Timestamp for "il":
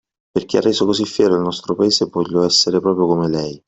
1.35-1.41